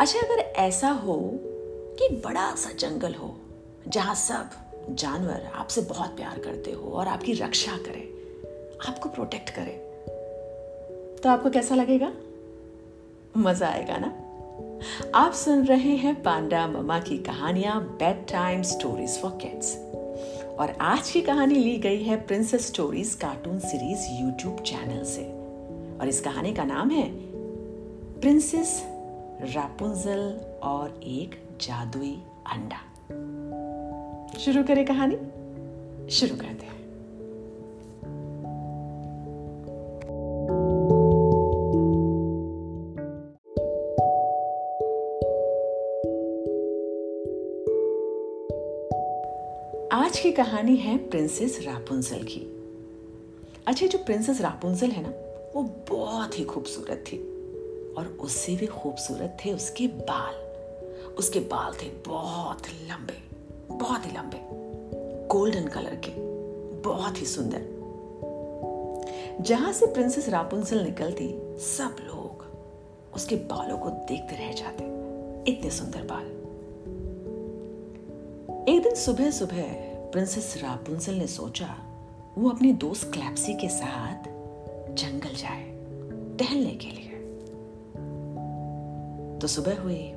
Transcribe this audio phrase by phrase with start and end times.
[0.00, 1.16] अच्छा अगर ऐसा हो
[1.98, 3.34] कि बड़ा सा जंगल हो
[3.88, 4.50] जहाँ सब
[4.90, 8.02] जानवर आपसे बहुत प्यार करते हो और आपकी रक्षा करे,
[8.88, 9.72] आपको प्रोटेक्ट करे
[11.22, 12.12] तो आपको कैसा लगेगा?
[13.36, 14.12] मज़ा आएगा ना?
[15.14, 19.76] आप सुन रहे हैं पांडा ममा की कहानियाँ bedtime stories for kids
[20.58, 25.24] और आज की कहानी ली गई है princess stories cartoon series YouTube channel से।
[26.00, 27.10] और इस कहानी का नाम है
[28.20, 28.82] प्रिंसेस
[29.40, 32.76] रापुंजल और एक जादुई अंडा।
[34.38, 35.16] शुरू करें कहानी?
[36.10, 36.78] शुरू करते हैं।
[49.92, 52.40] आज की कहानी है प्रिंसेस रापुंजल की।
[53.66, 55.12] अच्छा जो प्रिंसेस रापुंजल है ना
[55.56, 57.27] वो बहुत ही खूबसूरत थी।
[57.98, 60.34] और उससे भी खूबसूरत थे उसके बाल।
[61.14, 63.22] उसके बाल थे बहुत लंबे,
[63.74, 64.40] बहुत ही लंबे।
[65.26, 66.12] गोल्डन कलर के,
[66.80, 67.78] बहुत ही सुंदर।
[69.40, 72.44] जहाँ से प्रिंसेस रापुंजल निकलती, सब लोग
[73.14, 74.84] उसके बालों को देखते रह जाते।
[75.50, 76.26] इतने सुंदर बाल।
[78.68, 79.62] एक दिन सुबह सुबह
[80.12, 81.76] प्रिंसेस रापुंसल ने सोचा,
[82.38, 84.24] वो अपनी दोस्त क्लैप्सी के साथ
[84.94, 85.64] जंगल जाए,
[86.36, 87.07] टहलने के लिए।
[89.40, 90.12] तो सुबह हुई।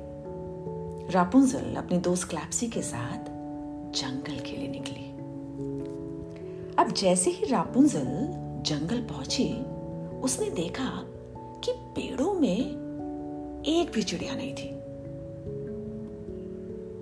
[1.10, 3.24] रापुंजल अपनी दोस्त क्लैप्सी के साथ
[3.94, 5.10] जंगल के लिए निकली।
[6.78, 8.06] अब जैसे ही रापुंजल
[8.62, 9.64] जंगल पहुँची,
[10.20, 10.90] उसने देखा
[11.64, 12.58] कि पेड़ों में
[13.66, 14.70] एक भी चिड़िया नहीं थी।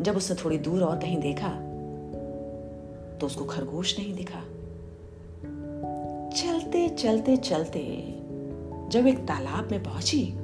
[0.04, 1.48] जब उसने थोड़ी दूर और कहीं देखा
[3.18, 4.40] तो उसको खरगोश नहीं दिखा।
[6.36, 7.80] चलते चलते चलते
[8.88, 10.39] जब एक तालाब में पहुँची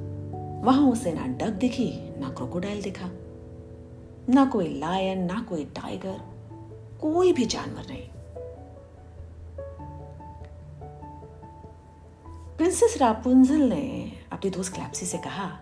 [0.57, 3.09] वहाँ उसे ना डक दिखी, ना क्रोकोडाइल दिखा,
[4.29, 6.21] ना कोई लायन ना कोई टाइगर
[7.01, 8.09] कोई भी जानवर नहीं।
[12.57, 15.59] प्रिंसेस रापुंजल ने अपनी दोस्त क्लैप्सी से कहा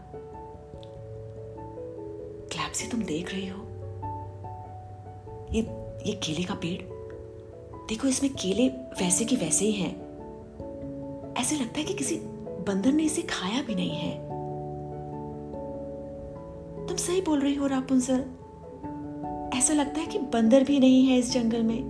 [2.52, 3.62] क्लैप्सी तुम देख रही हो?
[5.52, 5.62] ये
[6.10, 6.82] ये केले का पेड़?
[7.90, 9.94] देखो, इसमें केले वैसे की वैसे ही हैं।
[11.34, 12.16] ऐसे लगता है कि किसी
[12.68, 14.25] बंदर ने इसे खाया भी नहीं है।
[16.96, 18.20] तुम सही बोल रही हो रापुंजल
[19.58, 21.84] ऐसा लगता है कि बंदर भी नहीं है इस जंगल में।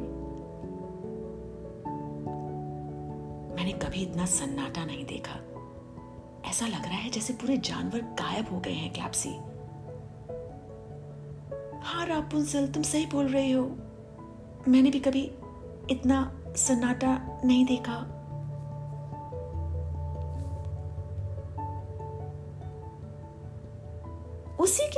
[3.55, 5.35] मैंने कभी इतना सन्नाटा नहीं देखा।
[6.49, 9.29] ऐसा लग रहा है जैसे पूरे जानवर गायब हो गए हैं, क्लैप्सी।
[11.83, 13.71] हाँ रापुंजल तुम सही बोल रही हो।
[14.67, 15.31] मैंने भी कभी
[15.89, 18.14] इतना सन्नाटा नहीं देखा।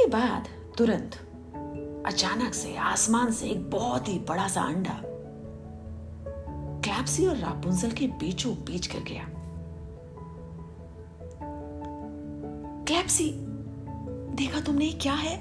[0.07, 0.47] बाद
[0.78, 1.16] तुरंत
[2.06, 5.01] अचानक से आसमान से एक बहुत ही बड़ा सा अंडा
[6.84, 9.28] क्लैप्सी और रापुंसल के बीचों बीच कर गया।
[12.84, 13.31] क्लैप्सी,
[14.35, 15.38] देखा तुमने क्या है?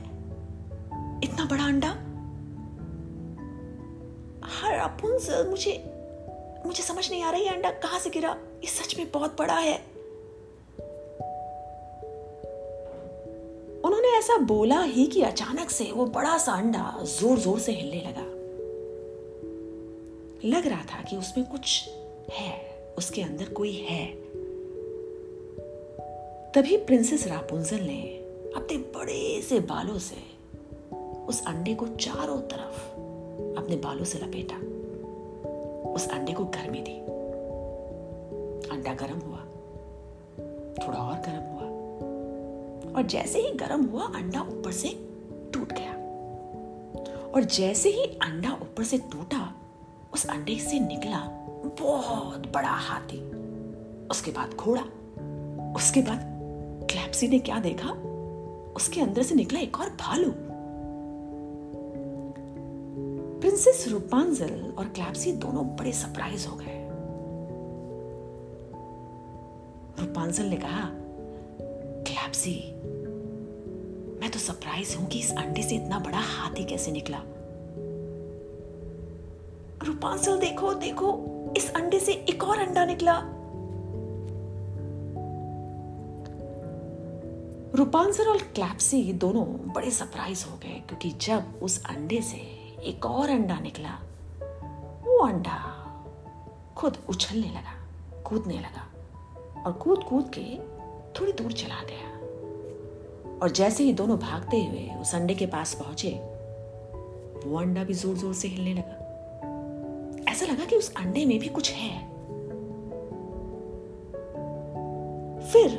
[1.25, 1.88] इतना बड़ा अंडा?
[4.48, 5.72] हाँ रापुंजल मुझे
[6.66, 9.96] मुझे समझ नहीं आ रही अंडा कहाँ से गिरा। ये सच में बहुत बड़ा है।
[14.37, 18.25] ऐसा बोला ही कि अचानक से वो बड़ा सा अंडा ज़ोर ज़ोर से हिलने लगा।
[20.49, 21.89] लग रहा था कि उसमें कुछ
[22.33, 22.53] है,
[22.99, 24.07] उसके अंदर कोई है।
[26.53, 28.01] तभी प्रिंसेस रापुंजल ने
[28.57, 30.17] अपने बड़े से बालों से
[31.27, 32.85] उस अंडे को चारों तरफ़
[33.59, 34.57] अपने बालों से लपेटा।
[35.91, 36.99] उस अंडे को गर्मी दी।
[38.71, 39.41] अंडा गर्म हुआ।
[40.79, 41.56] थोड़ा और गर्म हुआ।
[42.97, 44.89] और जैसे ही गर्म हुआ, अंडा ऊपर से
[45.55, 45.93] टूट गया।
[47.31, 49.55] और जैसे ही अंडा ऊपर से टूटा,
[50.15, 51.19] उस अंडे से निकला
[51.81, 53.21] बहुत बड़ा हाथी।
[54.10, 54.83] उसके बाद घोड़ा,
[55.72, 56.19] उसके बाद
[56.91, 57.91] क्लैप्सी ने क्या देखा?
[58.77, 60.33] उसके अंदर से निकला एक और भालू।
[63.41, 66.89] प्रिंसेस रूपांजल और क्लैप्सी दोनों बड़े सरप्राइज़ हो गए।
[70.01, 70.91] रूपांजल ने कहा
[72.27, 72.55] क्लैप्सी
[74.21, 77.19] मैं तो सरप्राइज़ हूँ कि इस अंडे से इतना बड़ा हाथी कैसे निकला।
[79.83, 81.11] रूपांसल देखो देखो,
[81.57, 83.15] इस अंडे से एक और अंडा निकला।
[87.75, 92.37] रूपांसर और क्लैप्सी दोनों बड़े सरप्राइज़ हो गए, क्योंकि जब उस अंडे से
[92.83, 93.99] एक और अंडा निकला,
[95.07, 95.59] वो अंडा
[96.77, 97.79] खुद उछलने लगा,
[98.22, 100.77] कूदने लगा और कूद कूद के
[101.21, 102.15] थोड़ी दूर चला गया।
[103.42, 106.10] और जैसे ही दोनों भागते हुए उस अंडे के पास पहुँचे
[107.47, 111.48] वो अंडा भी ज़ोर ज़ोर से हिलने लगा। ऐसा लगा कि उस अंडे में भी
[111.48, 111.98] कुछ है।
[115.53, 115.78] फिर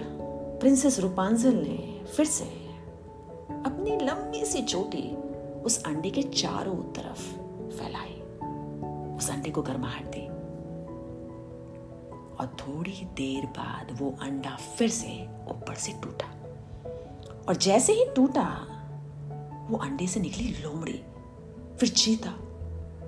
[0.59, 2.43] प्रिंसेस रूपांजल ने फिर से
[3.65, 5.15] अपनी लंबी सी चोटी
[5.61, 7.21] उस अंडे के चारों तरफ़
[7.77, 8.15] फैलाई।
[9.17, 10.25] उस अंडे को गर्माहट दी।
[12.37, 16.33] और थोड़ी देर बाद वो अंडा फिर से ऊपर से टूटा।
[17.49, 18.67] और जैसे ही टूटा,
[19.69, 21.03] वो अंडे से निकली लोमड़ी,
[21.79, 22.29] फिर चीता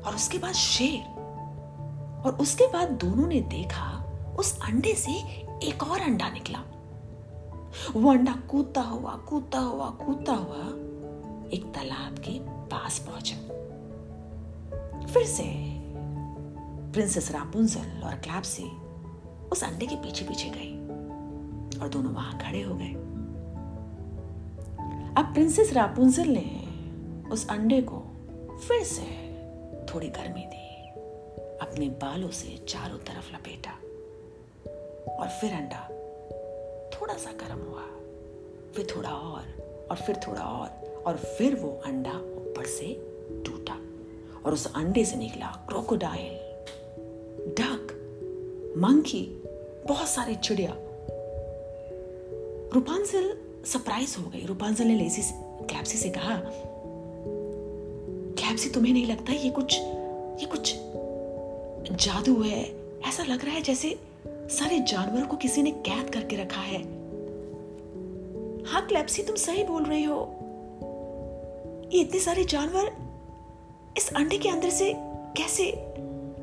[0.05, 1.19] और उसके बाद शेर।
[2.25, 4.05] और उसके बाद दोनों ने देखा,
[4.39, 5.11] उस अंडे से
[5.63, 6.59] एक और अंडा निकला।
[7.95, 10.67] वो अंडा कूदता हुआ कूदता हुआ कूदता हुआ
[11.49, 13.35] एक तालाब के पास पहुँचा।
[15.05, 15.43] फिर से
[16.93, 18.71] प्रिंसेस रापुंजल और क्लैप्सी
[19.51, 20.75] उस अंडे के पीछे पीछे गई
[21.79, 23.18] और दोनों वहाँ खड़े हो गए।
[25.19, 27.97] अब प्रिंसेस रापुंजल ने उस अंडे को
[28.67, 29.01] फिर से
[29.85, 30.89] थोड़ी गर्मी दी,
[31.61, 33.71] अपने बालों से चारों तरफ़ लपेटा
[35.13, 35.87] और फिर अंडा
[36.89, 37.81] थोड़ा सा गर्म हुआ,
[38.75, 42.93] फिर थोड़ा और और फिर थोड़ा और और फिर वो अंडा ऊपर से
[43.45, 43.77] टूटा
[44.45, 46.33] और उस अंडे से निकला क्रोकोडाइल
[47.59, 47.95] डक
[48.77, 49.43] मंकी
[49.87, 50.75] बहुत सारी चिड़िया।
[52.73, 53.38] रूपांजल
[53.69, 55.21] सरप्राइज़ हो गई। रूपांजल ने लेसी
[55.65, 56.41] क्लैप्सी से कहा
[58.35, 59.79] क्लैप्सी तुम्हें नहीं लगता ये कुछ
[60.39, 60.73] ये कुछ
[62.05, 62.63] जादू है?
[63.07, 66.81] ऐसा लग रहा है जैसे सारे जानवरों को किसी ने कैद करके रखा है।
[68.65, 70.35] हाँ क्लैप्सी तुम सही बोल रही हो।
[71.93, 72.91] ये इतने सारे जानवर
[73.97, 74.93] इस अंडे के अंदर से
[75.37, 75.71] कैसे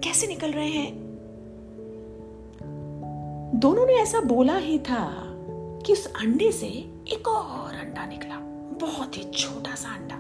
[0.05, 0.93] कैसे निकल रहे हैं?
[3.55, 5.26] दोनों ने ऐसा बोला ही था।
[5.87, 6.67] कि उस अंडे से
[7.09, 8.37] एक और अंडा निकला?
[8.87, 10.17] बहुत ही छोटा सा अंडा।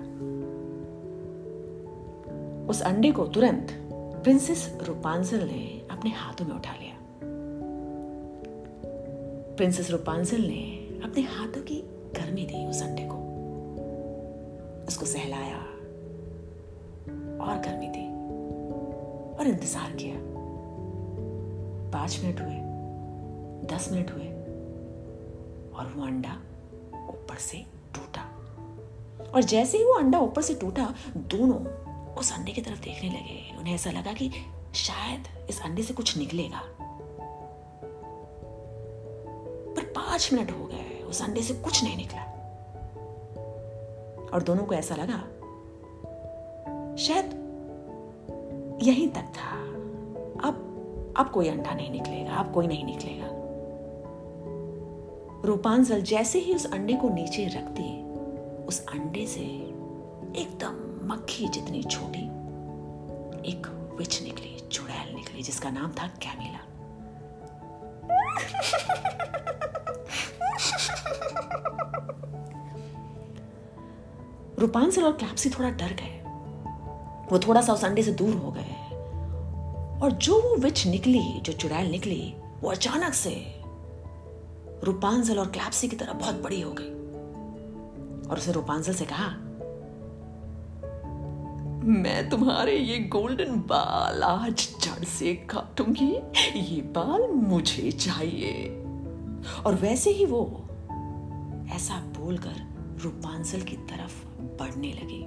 [2.70, 6.94] उस अंडे को तुरंत प्रिंसेस रूपांजल ने अपने हाथों में उठा लिया।
[9.56, 10.62] प्रिंसेस रूपांजल ने
[11.04, 11.80] अपने हाथों की
[12.16, 13.18] गर्मी दी उस अंडे को।
[14.88, 15.58] उसको सहलाया
[17.46, 18.06] और गर्मी दी
[19.38, 20.16] और इंतज़ार किया।
[21.90, 22.56] पाँच मिनट हुए,
[23.76, 24.35] दस मिनट हुए
[25.76, 26.32] और वो अंडा
[27.08, 28.22] ऊपर से टूटा।
[29.34, 31.64] और जैसे ही वो अंडा ऊपर से टूटा, दोनों
[32.14, 34.30] उस अंडे की तरफ़ देखने लगे। उन्हें ऐसा लगा कि
[34.74, 36.60] शायद इस अंडे से कुछ निकलेगा।
[39.74, 42.22] पर पाँच मिनट हो गए, उस अंडे से कुछ नहीं निकला।
[44.34, 45.18] और दोनों को ऐसा लगा,
[46.96, 47.46] शायद
[48.82, 49.56] यहीं तक था।
[50.48, 50.62] अब
[51.16, 53.35] अब कोई अंडा नहीं निकलेगा, अब कोई नहीं निकलेगा।
[55.44, 58.06] रूपांजल जैसे ही उस अंडे को नीचे रखती
[58.64, 59.40] उस अंडे से
[60.40, 62.24] एकदम मक्खी जितनी छोटी,
[63.50, 66.58] एक विच निकली, चुड़ैल निकली, जिसका नाम था कैमिला।
[74.58, 76.22] रूपांसल और क्लैप्सी थोड़ा डर गए।
[77.32, 78.72] वो थोड़ा सा उस अंडे से दूर हो गए।
[80.02, 83.55] और जो वो विच निकली, जो चुड़ैल निकली, वो अचानक से
[84.86, 86.90] रूपांजल और क्लैप्सी की तरह बहुत बड़ी हो गई।
[88.30, 89.28] और उसे रूपांजल से कहा,
[91.86, 96.12] मैं तुम्हारे ये गोल्डन बाल आज जड़ से काटूँगी।
[96.60, 98.68] ये बाल मुझे चाहिए।
[99.66, 100.62] और वैसे ही वो
[101.74, 105.24] ऐसा बोलकर रूपांजल की तरफ़ बढ़ने लगी।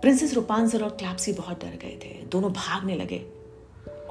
[0.00, 3.18] प्रिंसेस रूपांजल और क्लैप्सी बहुत डर गए थे। दोनों भागने लगे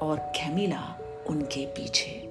[0.01, 1.00] और कैमिला
[1.30, 2.25] उनके पीछे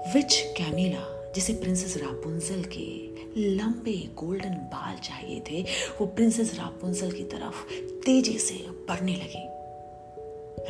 [0.00, 5.62] विच कैमिला जिसे प्रिंसेस रापुंजल के लंबे गोल्डन बाल चाहिए थे,
[6.00, 9.46] वो प्रिंसेस रापुंजल की तरफ़ तेज़ी से बढ़ने लगी।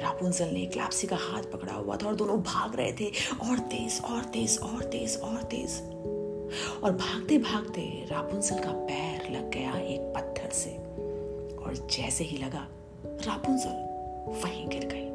[0.02, 3.06] रापुंजल ने क्लैप्सी का हाथ पकड़ा हुआ था और दोनों भाग रहे थे।
[3.50, 5.70] और तेज और तेज और तेज और तेज।
[6.84, 10.70] और भागते भागते रापुंजल का पैर लग गया एक पत्थर से।
[11.56, 12.68] और जैसे ही लगा
[13.06, 13.90] रापुंजल
[14.42, 15.10] वहीं गिर गई।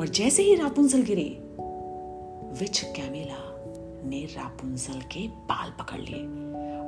[0.00, 1.38] और जैसे ही रापुंजल गिरी
[2.52, 3.52] विच कैमिला
[4.08, 6.20] ने रापुंजल के बाल पकड़ लिए।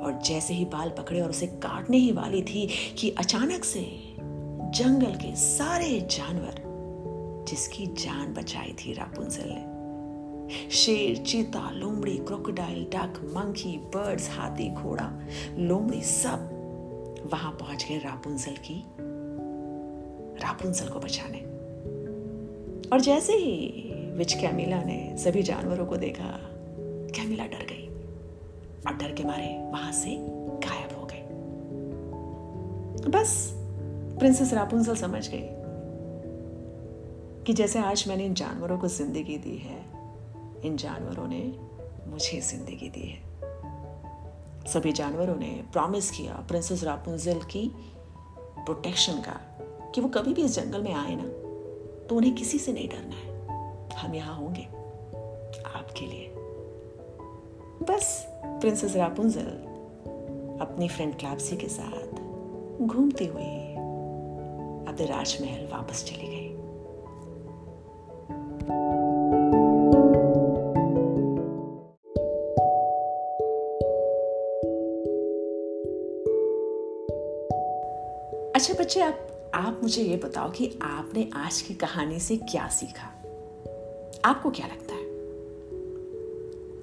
[0.01, 3.81] और जैसे ही बाल पकड़े और उसे काटने ही वाली थी कि अचानक से
[4.75, 6.55] जंगल के सारे जानवर,
[7.49, 15.19] जिसकी जान बचाई थी रापुंजल ने, शेर, चीता, लोमड़ी, क्रोकोडाइल, डक, मंकी, बर्ड्स, हाथी, घोड़ा,
[15.57, 16.51] लोमड़ी सब
[17.33, 18.83] वहाँ पहुँच गए रापुंजल की,
[20.43, 21.37] रापुंसल को बचाने।
[22.89, 26.29] और जैसे ही विच कैमिला ने सभी जानवरों को देखा।
[27.15, 27.87] कैमिला डर गई
[28.87, 30.15] और डर के मारे वहाँ से
[30.65, 31.23] गायब हो गई
[33.11, 33.33] बस
[34.19, 35.47] प्रिंसेस रापुंसल समझ गई
[37.43, 39.79] कि जैसे आज मैंने इन जानवरों को ज़िंदगी दी है,
[40.65, 41.43] इन जानवरों ने
[42.07, 43.19] मुझे ज़िंदगी दी है।
[44.67, 47.69] सभी जानवरों ने प्रॉमिस किया प्रिंसेस रापुंजल की
[48.37, 49.39] प्रोटेक्शन का
[49.95, 51.27] कि वो कभी भी इस जंगल में आए ना
[52.07, 53.34] तो उन्हें किसी से नहीं डरना है।
[53.95, 54.67] हम यहाँ होंगे,
[55.65, 56.33] आपके लिए।
[57.81, 59.75] बस प्रिंसेस रापुंजल
[60.61, 62.07] अपनी फ्रेंड क्लैप्सी के साथ
[62.81, 63.75] घूमती हुई
[64.91, 66.45] अपने राजमहल वापस चली गई
[78.55, 83.14] अच्छा बच्चे आप आप मुझे ये बताओ कि आपने आज की कहानी से क्या सीखा?
[84.25, 85.05] आपको क्या लगता है?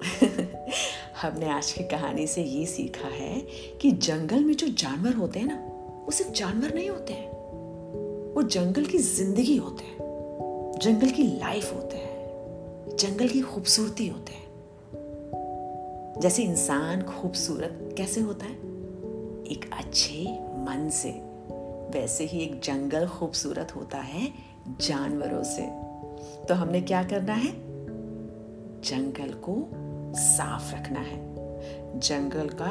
[1.21, 3.47] हमने आज की कहानी से ये सीखा है
[3.81, 5.55] कि जंगल में जो जानवर होते हैं ना,
[6.05, 7.29] वो सिर्फ़ जानवर नहीं होते हैं।
[8.33, 9.97] वो जंगल की ज़िंदगी होते हैं,
[10.81, 12.15] जंगल की लाइफ होते हैं,
[12.99, 14.43] जंगल की खूबसूरती होते हैं।
[16.21, 18.55] जैसे इंसान खूबसूरत कैसे होता है?
[19.45, 21.09] एक अच्छे मन से।
[21.99, 24.33] वैसे ही एक जंगल खूबसूरत होता है
[24.81, 25.92] जानवरों से।
[26.49, 27.51] तो हमने क्या करना है?
[28.81, 29.69] जंगल को
[30.13, 31.33] साफ़ रखना है।
[31.99, 32.69] जंगल का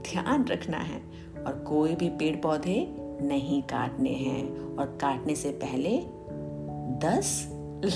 [0.00, 1.02] ध्यान रखना है
[1.46, 6.02] और कोई भी पेड़ पौधे नहीं काटने हैं और काटने से पहले
[7.06, 7.48] दस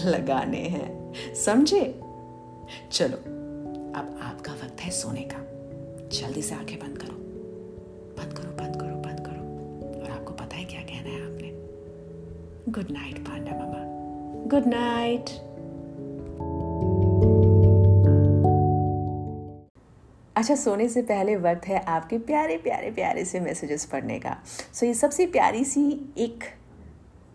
[0.06, 2.00] लगाने हैं। समझे?
[2.92, 3.16] चलो,
[3.98, 5.38] अब आपका वक्त है सोने का।
[6.08, 7.14] जल्दी से आँखें बंद करो।
[8.18, 11.48] बंद करो बंद करो बंद करो। और आपको पता है क्या कहना है आपने?
[12.72, 13.95] Good night Panda Mama
[14.46, 15.30] good night
[20.36, 24.36] अच्छा सोने से पहले वक्त है आपके प्यारे प्यारे प्यारे से मैसेजेस पढ़ने का।
[24.72, 26.44] सो so, ये सबसे प्यारी सी एक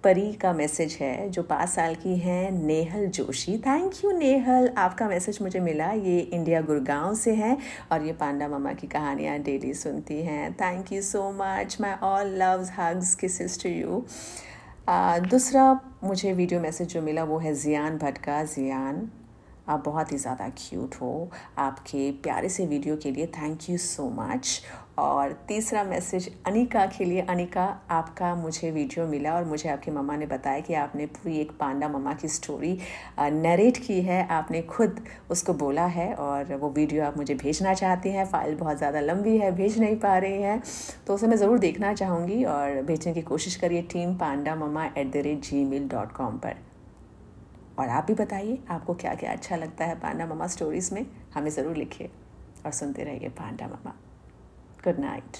[0.03, 4.69] परी का मैसेज है जो पाँच साल की है Nehal Joshi. Thank you Nehal.
[4.77, 7.57] आपका मैसेज मुझे मिला। ये इंडिया गुड़गांव से है
[7.91, 12.27] और ये पांडा मामा की कहानियाँ डेली सुनती हैं। Thank you so much my all
[12.27, 14.05] loves hugs kisses to you
[14.89, 15.63] दूसरा
[16.03, 19.07] मुझे वीडियो मैसेज जो मिला वो है जियान भटका जियान
[19.71, 24.09] आप बहुत ही ज़्यादा क्यूट हो। आपके प्यारे से वीडियो के लिए थैंक यू सो
[24.11, 24.61] मच
[24.99, 30.15] और तीसरा मैसेज अनिका के लिए, अनिका, आपका मुझे वीडियो मिला और मुझे आपकी मम्मा
[30.15, 32.77] ने बताया कि आपने पूरी एक पांडा मम्मा की स्टोरी
[33.19, 34.99] नरेट की है। आपने खुद
[35.31, 39.37] उसको बोला है और वो वीडियो आप मुझे भेजना चाहती हैं। फ़ाइल बहुत ज़्यादा लंबी
[39.37, 40.61] है, भेज नहीं पा रही हैं।
[41.07, 45.11] तो उसे मैं ज़रूर देखना चाहूँगी और भेजने की कोशिश करिए team Panda Mama at
[45.13, 46.55] the rate Gmail dot com पर।
[47.81, 51.05] और आप भी बताइए, आपको क्या क्या अच्छा लगता है पांडा मामा स्टोरीज़ में?
[51.33, 52.11] हमें ज़रूर लिखिए
[52.65, 53.93] और सुनते रहिए पांडा मामा।
[54.83, 55.37] Good night